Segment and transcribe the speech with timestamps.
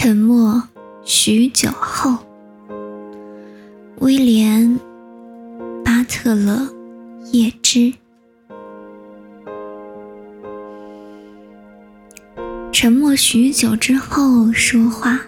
[0.00, 0.62] 沉默
[1.02, 2.18] 许久后，
[3.98, 4.78] 威廉·
[5.82, 6.70] 巴特勒·
[7.32, 7.92] 叶芝。
[12.70, 15.18] 沉默许久之后说话，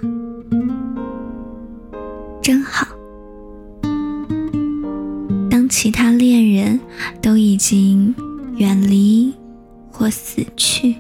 [2.41, 2.87] 真好。
[5.51, 6.79] 当其他恋人
[7.21, 8.15] 都已经
[8.55, 9.35] 远离
[9.91, 10.95] 或死去。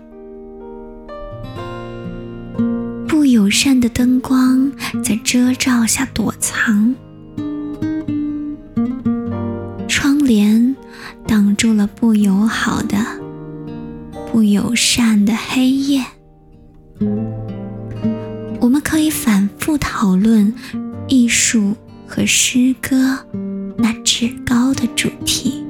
[3.40, 4.70] 友善的灯光
[5.02, 6.94] 在遮罩下躲藏，
[9.88, 10.76] 窗帘
[11.26, 12.98] 挡住了不友好的、
[14.30, 16.04] 不友善的黑夜。
[18.60, 20.54] 我们可以反复讨论
[21.08, 21.74] 艺术
[22.06, 23.24] 和诗歌
[23.78, 25.64] 那至高的主题：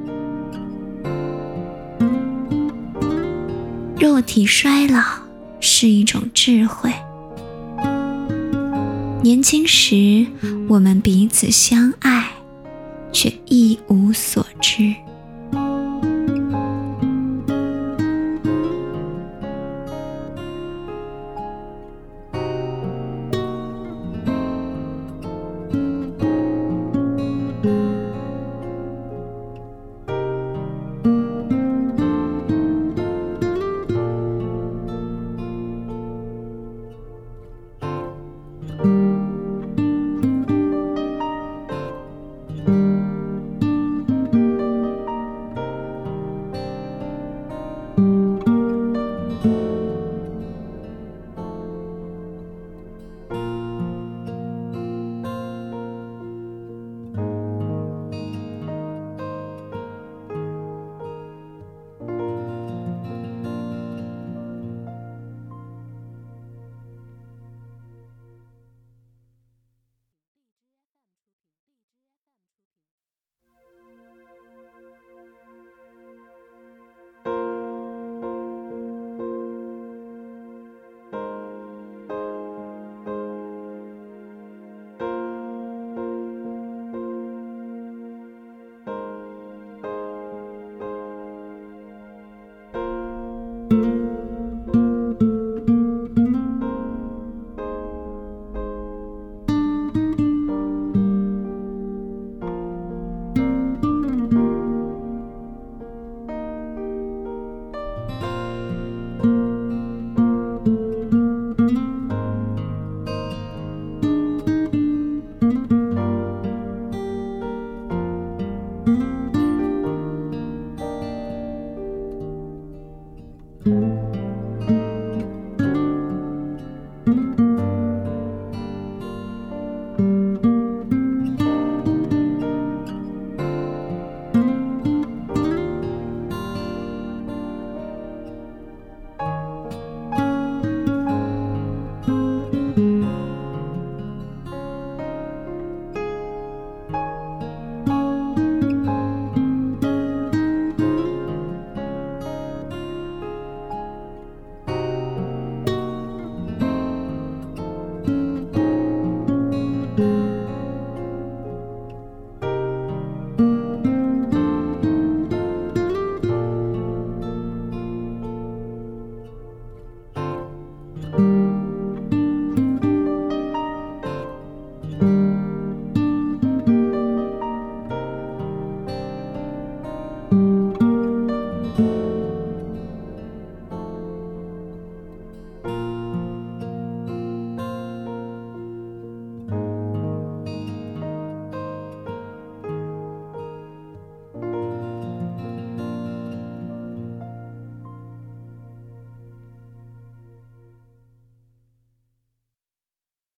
[3.97, 5.01] 肉体衰老
[5.61, 6.91] 是一种智慧。
[9.23, 10.25] 年轻时，
[10.67, 12.31] 我们彼此相爱，
[13.11, 14.95] 却一无所知。